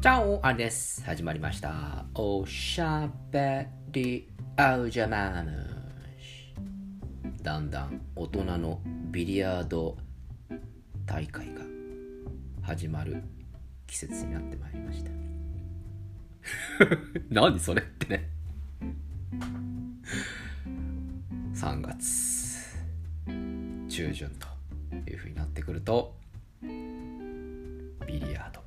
[0.00, 1.04] チャオアンです。
[1.04, 2.06] 始まりました。
[2.14, 5.52] おしゃべりアウジャマム
[6.18, 6.54] シ。
[7.42, 9.98] だんだん大人のビリヤード
[11.04, 11.60] 大会が
[12.62, 13.22] 始まる
[13.86, 15.10] 季節になってまいりました。
[17.28, 18.30] 何それってね。
[21.54, 22.74] 3月
[23.86, 24.48] 中旬と
[25.10, 26.16] いうふうになってくると
[26.62, 28.59] ビリヤード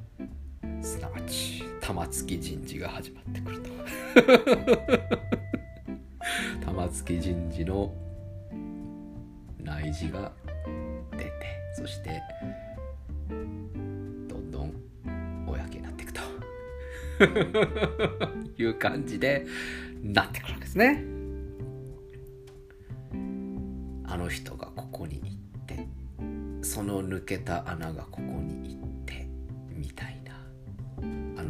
[1.84, 3.70] 玉突き人事が始まってくると。
[6.66, 7.94] 玉突き人事の
[9.62, 10.32] 内示が
[11.12, 11.32] 出て
[11.76, 12.22] そして
[13.28, 13.36] ど
[14.38, 14.74] んどん
[15.46, 16.22] 公になっていくと。
[18.58, 19.46] いう感じで
[20.02, 21.04] なってくるわけですね。
[24.06, 25.86] あの人がここに行って
[26.62, 28.83] その抜けた穴がここに行って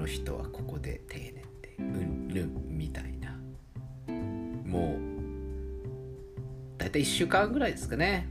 [0.04, 3.40] の人はここで定年でうんぬんみたいな。
[4.66, 5.00] もう
[6.78, 8.28] 大体1週間ぐらいですかね。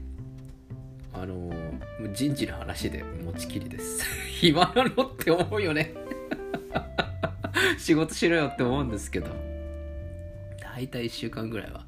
[1.13, 1.51] あの
[2.13, 4.05] 人事の話で持ちきりです。
[4.29, 5.95] 暇なのって思うよね。
[7.79, 9.31] 仕事しろよって思うんですけど。
[10.61, 11.87] 大体1週間ぐらいは。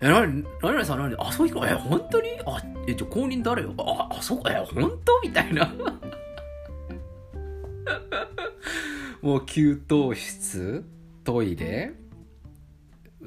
[0.00, 2.30] え、なに、なにさん、なに、あ、そういうこ、え、本当に？
[2.44, 3.72] あ、え、じゃあ公認誰よ？
[3.78, 5.20] あ、あ、そうか、え、本当？
[5.22, 5.72] みたいな。
[9.22, 10.84] もう給湯室、
[11.22, 11.92] トイレ、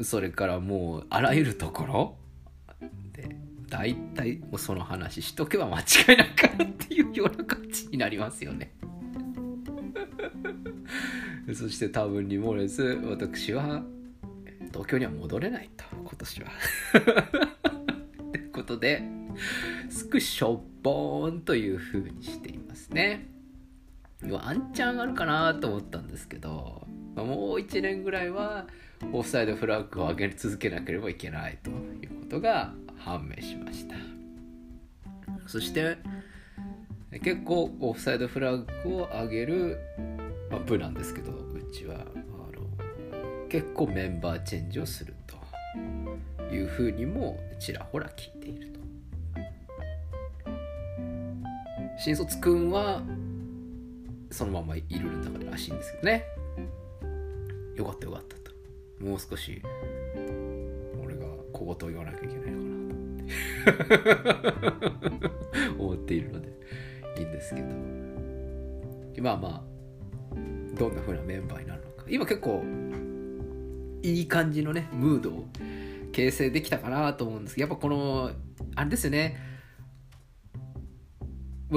[0.01, 2.17] それからもうあらゆるところ
[3.13, 3.33] で、
[3.69, 5.83] 大体もうその話しとけば間違
[6.15, 8.73] いなかったっていうような感じになりますよね。
[11.55, 13.81] そして多分にもれず、私は
[14.73, 16.51] 東京には戻れないと今年は。
[18.33, 19.01] ということで
[20.11, 23.34] 少ししょっぼーんという風にしていますね。
[24.23, 28.65] ワンチャンあるかなと思ったんですけどもう1年ぐらいは
[29.11, 33.95] オフサイドフラッグを上げ続けなければいけないということが判明しました。
[35.47, 35.97] そして
[37.23, 39.79] 結構オフサイドフラッグを上げる、
[40.49, 45.35] まあ、部なんですけどうちはあの結構メンバーチェンジをすると
[46.53, 48.79] いうふうにもちらほら聞いていると
[51.97, 53.01] 新卒くんは
[54.35, 56.25] そのままいるんだからしいんですけどね。
[57.77, 58.51] よかったよかったと。
[58.99, 59.61] もう少し
[61.01, 62.61] 俺が小言を言わなきゃいけないの
[63.63, 64.71] かな
[65.31, 66.49] と 思っているので
[67.17, 67.67] いいんですけど。
[69.21, 69.63] まあまあ
[70.77, 72.03] どんな風なメンバーになるのか。
[72.09, 72.61] 今結構
[74.01, 75.47] いい感じのねムードを
[76.11, 78.31] 形成できたかなと思うんですけどやっぱこの
[78.75, 79.54] あれですよね。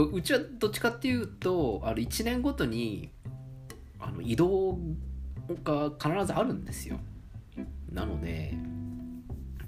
[0.04, 3.10] うちはどっちかっていうとあの1年ごとに
[3.98, 4.78] あの移動
[5.64, 6.98] が必ずあるんですよ。
[7.92, 8.54] なので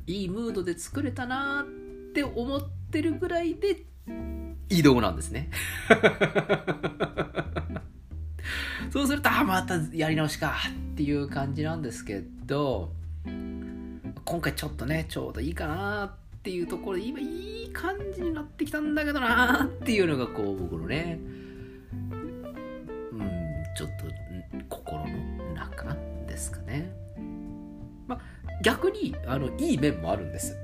[0.06, 3.84] いいムードで作れたなって思ってるぐらいで
[4.68, 5.50] 移動なんですね。
[8.90, 10.56] そうするとあまたやり直しか
[10.92, 12.92] っていう感じなんですけど
[14.24, 21.20] 今回ちょっとねちょうどいいかなっていうところで今いい感じになってきたんだけどなっていうのがこう僕のね
[23.12, 23.30] うん
[23.76, 24.06] ちょっと
[24.70, 25.94] 心の中
[26.26, 26.90] ですかね。
[28.06, 28.20] まあ
[28.62, 30.56] 逆にあのいい面もあるんです。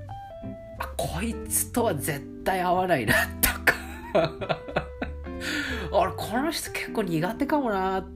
[0.79, 4.61] あこいつとは絶対合わないなとか。
[5.93, 8.07] 俺この人結構苦手かもなっ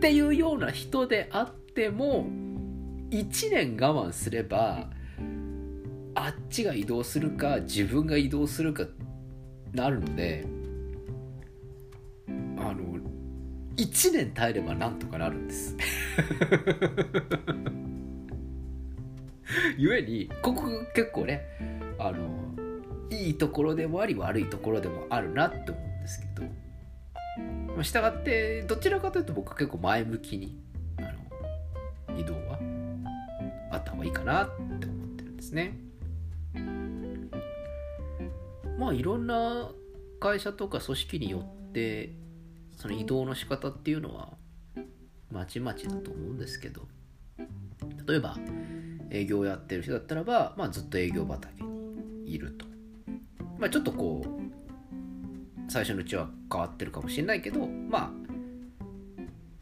[0.00, 2.26] ていうような人であっても
[3.10, 4.90] 1年我慢すれば
[6.14, 8.84] あっちが移動するか自分が移動するか
[9.72, 10.46] なるので
[12.28, 12.32] あ
[12.72, 12.98] の
[13.76, 15.76] 1年耐えればなんとかなるんです
[19.76, 20.62] ゆえにここ
[20.94, 21.42] 結構ね
[21.98, 22.54] あの
[23.10, 26.44] いいところでもあり悪いところでもあるなって思うんですけど
[27.74, 30.56] まあ、従ってどちらかというと僕は結構前向きに
[30.98, 31.02] あ
[32.12, 32.58] の移動は
[33.72, 34.78] あった方がいいかなって思っ
[35.16, 35.76] てるんですね。
[38.78, 39.70] まあいろんな
[40.20, 42.12] 会社とか組織によって
[42.76, 44.32] その移動の仕方っていうのは
[45.30, 46.82] まちまちだと思うんですけど
[48.06, 48.36] 例えば
[49.10, 52.66] 営業をやってる人だったらば、まあ、ずっと営業畑にいると。
[53.58, 58.12] まあ、ちょっとこう最初のうちは変わってるかもしれないけどま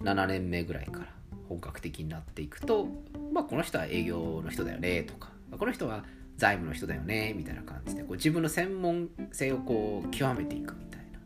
[0.00, 1.06] あ7年目ぐらいから
[1.49, 2.88] 本格的になっていくと
[3.32, 6.05] まあこの人は営業の人だよねとかこの人は
[6.37, 11.19] 財務の人だよねみたいな感じでこう自分の専門性をこう極めていくみたいな。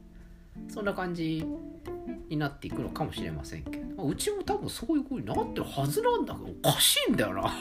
[0.69, 1.45] そんな感じ
[2.29, 3.87] になっていくのかもしれませんけど。
[4.05, 7.43] うちも多分そういう風になってるはずなんだけどおかしいんだよな。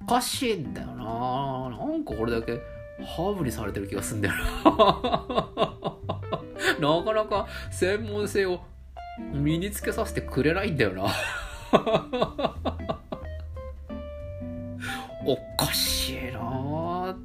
[0.00, 1.04] おかしいんだよな。
[1.76, 2.60] なんかこれだけ
[3.04, 4.40] ハーブにされてる気がすんだよな。
[6.80, 8.60] なかなか専門性を
[9.32, 11.08] 身につけさせてくれないんだよな。
[15.24, 17.18] おかしいなっ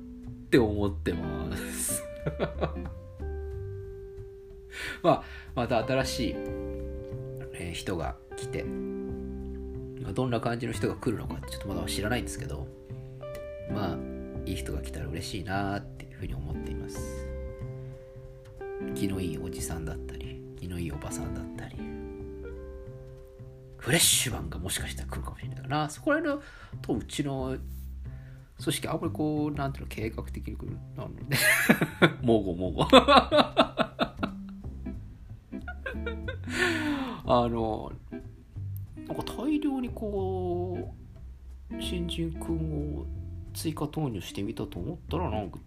[0.50, 2.04] て思ってます。
[5.02, 5.24] まあ
[5.56, 6.36] また新しい、
[7.54, 8.64] え、人が来て
[10.14, 12.68] どんな感じの人が来るのかちょっとまだ知らないんですけど
[13.72, 13.98] まあ
[14.46, 17.28] いい人が来たら嬉しいなっていうふうに思っています。
[18.94, 21.78] 気のいいおじさんだったり気のいいおばさんだったり
[23.78, 25.90] フレッシュマンがもしかしたら来るかもしれないかな。
[25.90, 26.44] そこら辺の
[26.82, 27.58] とうちの
[28.62, 31.24] 組織あんまりこうなんていうの計画的に来るなので？
[32.22, 32.88] もごもご
[37.28, 37.92] あの
[39.08, 40.94] なんか大量にこ
[41.72, 43.06] う新人くんを
[43.54, 45.58] 追加投入してみたと思ったらなんか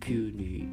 [0.00, 0.68] 急に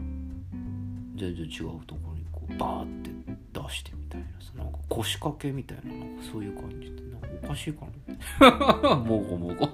[1.17, 3.09] 全然違うところにこうバーって
[3.51, 8.05] 出してみたいなさなんか腰掛けみたいななんかそういう感じでなんかおかしいかな？
[8.39, 9.67] もごもご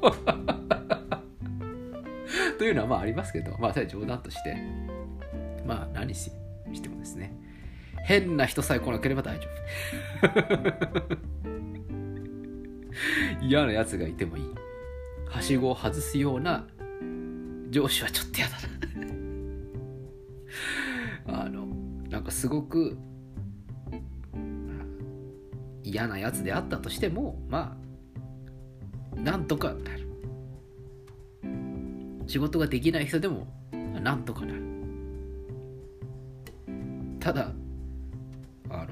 [2.57, 4.91] というのはまあありますけどまあそれは冗談として。
[5.65, 6.31] まあ何し
[6.73, 7.33] してもですね。
[8.03, 9.47] 変な人さえ来なければ大丈
[10.23, 11.17] 夫。
[13.41, 14.43] 嫌なやつがいてもいい。
[15.29, 16.67] はしごを外すような
[17.69, 18.57] 上司はちょっと嫌だ
[21.25, 21.41] な。
[21.45, 21.67] あの
[22.09, 22.97] なんかすごく
[25.83, 27.80] 嫌なやつであったとしてもまあ
[29.23, 30.07] なんとかなる。
[32.27, 34.61] 仕事ができない人でもなんとかなる。
[37.19, 37.51] ただ
[38.69, 38.87] あの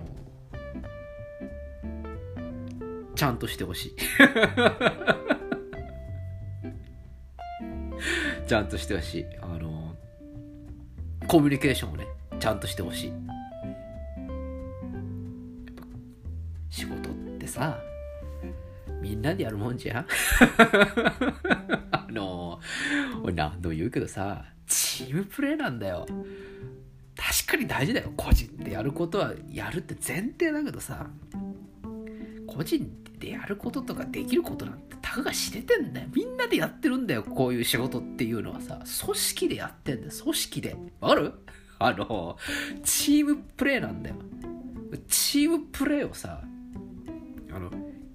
[3.15, 3.95] ちゃんとしてほしい。
[8.45, 9.25] ちゃんとしてほしい。
[9.41, 9.95] あの
[11.27, 12.05] コミュニケーションをね
[12.39, 13.13] ちゃんとしてほしい。
[16.69, 17.79] 仕事ってさ
[19.01, 20.05] みんなでやるもんじゃん。
[21.91, 22.59] あの
[23.23, 26.05] 俺何度も言うけどさチームプレーなんだよ。
[27.15, 28.11] 確かに大事だよ。
[28.15, 31.07] 個人でやることはやるって前提だけどさ
[32.47, 36.07] 個人でやることとかできることなんてたかが知れてんだよ。
[36.13, 38.79] みんなでやってるんだよこういう仕事っていうのはさ。
[39.05, 40.75] 組織でやってんだよ組織で。
[41.01, 41.33] わかる？
[41.81, 42.37] あの
[42.83, 44.15] チームプレーなんだよ。
[45.07, 46.41] チームプレーをさ
[47.51, 47.69] あの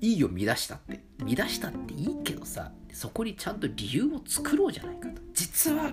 [0.04, 1.00] いいよ乱したって。
[1.18, 5.22] 乱したっていいけどさそこにちゃんと理由を作ろうじゃないかと。
[5.32, 5.90] 実は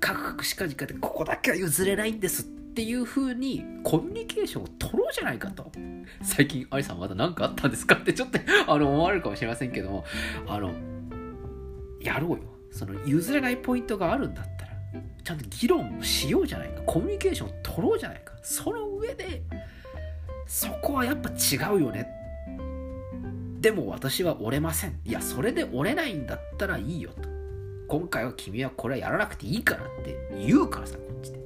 [0.00, 5.70] カクカクしかじかでここだけは譲れないんですっていう風にコミュニケーションを取ろうじゃないかと。
[6.20, 10.04] 最近アリさんまだ何かあったんですかってちょっとあの思われるかもしれませんけども。
[10.48, 10.72] あの
[12.00, 12.38] やろうよ。
[12.72, 14.72] その譲れないポイントがあるんだったら
[15.22, 16.82] ちゃんと議論しようじゃないか。
[16.86, 18.34] コミュニケーションを取ろうじゃないか。
[18.42, 19.42] その上で
[20.46, 22.23] そこはやっぱ違うよね
[23.64, 25.00] でも私は折れません。
[25.06, 27.26] いやそれで折れないんだったらいいよと。
[27.88, 31.38] 今回は君はこれはやらなくていいからって言うからさこっちで。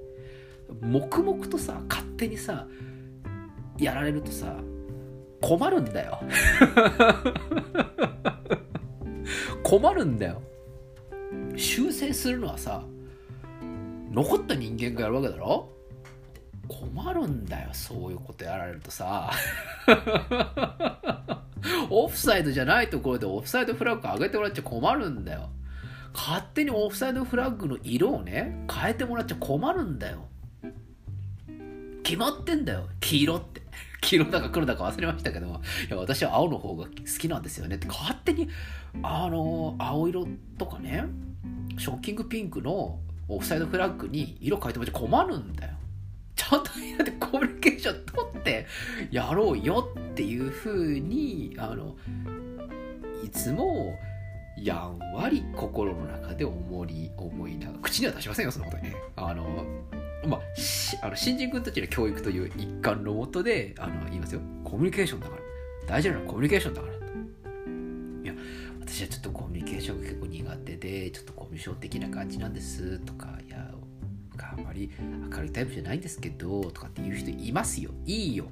[0.81, 2.67] 黙々とさ勝手にさ
[3.79, 4.57] やられるとさ
[5.41, 6.21] 困るんだよ。
[9.63, 10.43] 困るんだよ。
[11.55, 12.83] 修正するのはさ
[14.11, 15.69] 残った人間がやるわけだろ？
[16.67, 19.31] 困るんだよそういうことやられるとさ。
[22.19, 25.51] フサイドじゃないところでオフサイドフラッグ上げてもらっちゃ困るんだよ。
[26.13, 30.27] 勝手にオフサイドフラッグの色をね変えてもらっちゃ困るんだよ。
[32.03, 32.89] 決まってんだよ。
[33.01, 33.63] 黄色って。
[34.01, 35.51] 黄色だか黒だか忘れましたけどい
[35.91, 37.87] や私は青の方が好きなんですよねって。
[37.87, 38.49] 勝手に
[39.03, 41.05] あの青色とかね
[41.79, 42.99] ショッキングピンクの
[43.29, 45.75] オフサイドフラッグに色変えてもらっちゃ困るんだよ。
[46.49, 48.67] ちゃんとみんなでコミュニケーション取って
[49.11, 51.95] やろうよっていうふうにあの
[53.23, 53.95] いつも
[54.57, 58.97] やんわり心の中で思い思いながら口には出しませんよそのことにね。
[59.17, 59.65] あの
[60.27, 64.41] まあ、あの新人君たちの教育という一環のもとであの言いますよ。
[64.65, 65.43] コミュニケーションだから。
[65.87, 66.95] 大事なのはコミュニケーションだから。
[66.95, 68.35] いや
[68.81, 73.71] 私はちょっとコミュニケーションが結構苦手でちょっとコミュ障的な感じなんですとかいや
[74.59, 74.91] あんまり
[75.31, 77.91] 明るいタイプじゃないんですけどとかっていう人いますよ。
[78.05, 78.47] いいよ。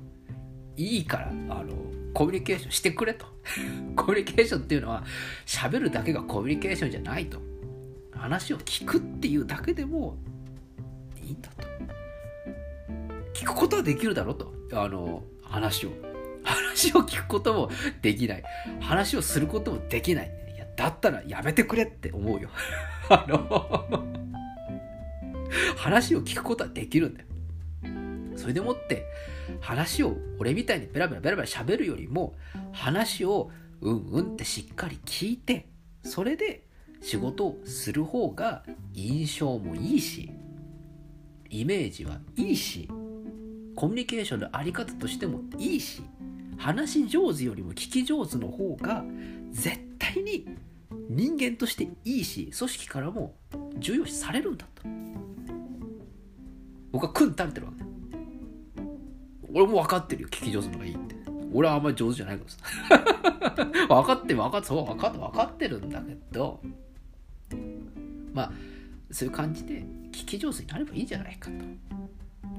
[0.77, 1.75] いいからあの
[2.13, 3.27] コミュニケーションしてくれと。
[3.97, 5.05] コミュニケーションっていうのは
[5.47, 7.41] 喋るだけがコミュニケーションじゃないと。
[8.13, 10.17] 話を聞くっていうだけでも
[11.23, 11.67] いいんだと。
[13.35, 14.53] 聞くことはできるだろうと。
[14.73, 15.91] あの話を。
[16.43, 17.71] 話を聞くことも
[18.03, 18.43] できない。
[18.81, 20.31] 話をすることもできない。
[20.55, 22.51] いやだったらやめてくれって思うよ。
[23.09, 24.25] あの。
[25.77, 27.27] 話を聞くことはできるんだよ。
[28.37, 29.05] それでもって
[29.61, 32.35] 話を俺みたいにベラベラベラベラ喋るよりも
[32.73, 35.67] 話をうんうんってしっかり聞いて
[36.03, 36.67] それで
[37.01, 40.31] 仕事をする方が印象もいいし
[41.51, 42.89] イメージはいいし
[43.75, 46.03] コミュニケーションのあり方としてもいいし
[46.57, 49.05] 話上手よりも聞き上手の方が
[49.51, 50.47] 絶対に
[51.09, 53.35] 人間としていいし組織からも
[53.79, 54.83] 重要視されるんだと。
[56.97, 57.85] 僕は食ん食べてるわけ。
[59.53, 60.29] 俺も分かってるよ。
[60.29, 61.15] 聞き上手のがいいって。
[61.53, 63.65] 俺はあんまり上手じゃないからさ。
[63.87, 66.62] 分かって分かってそう分かって分かってるんだけど。
[68.33, 68.53] まあ
[69.11, 71.57] そういう感じで聞き上手になればいいんじゃないかと。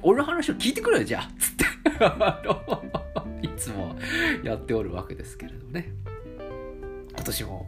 [0.04, 1.32] 俺の話を聞いてくれよじゃあ。
[1.40, 1.66] つって。
[3.42, 3.96] いつも
[4.44, 5.90] やっておるわけですけれどね。
[7.10, 7.66] 今年も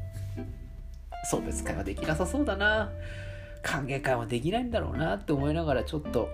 [1.32, 2.92] 送別会はできなさそうだな。
[3.62, 6.30] 歓迎会はできないんだろうなって思いながらちょっと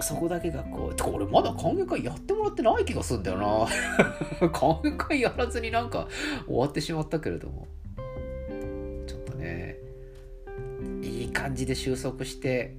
[0.00, 4.48] そこだけがこう、てか俺まだ歓迎会やってもらってない気がするんだよな。
[4.50, 6.08] 歓迎会やらずになんか
[6.46, 7.68] 終わってしまったけれども。
[9.06, 9.78] ちょっとね、
[11.02, 12.74] いい感じで収束して、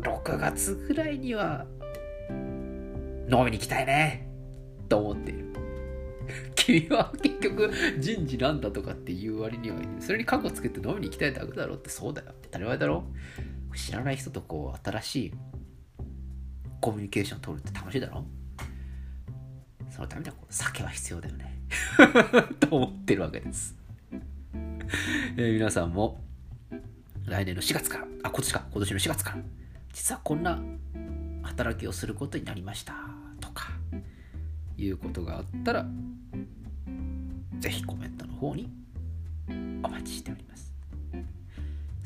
[0.00, 1.66] 6月ぐらいには
[2.30, 4.28] 飲みに行きたいね。
[4.88, 5.46] と思っている。
[6.54, 12.32] 君は結局人事なんだとかっていう割には、それに過去つけて飲みに行きたいだけだろってそうだよ。
[12.50, 13.04] 当たり前だろ。
[13.74, 15.34] 知らない人とこう新しい
[16.80, 18.24] コミュニケーションを取るって楽しいだろ。
[19.90, 21.62] そのためには酒は必要だよね。
[22.60, 23.76] と思ってるわけです、
[25.36, 26.24] えー、皆さんも
[27.26, 28.66] 来年の4月からあ今年か。
[28.70, 29.38] 今年の4月から
[29.92, 30.62] 実はこんな
[31.42, 32.94] 働きをすることになりました。
[33.40, 33.70] とか
[34.76, 35.86] いうことがあったら
[37.58, 38.70] ぜひコメントの方に
[39.82, 40.67] お待ちしております。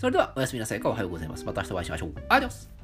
[0.03, 0.81] それではおやすみなさい。
[0.81, 1.45] かおはようございます。
[1.45, 2.13] また明日お会いしましょう。
[2.29, 2.82] アディオス。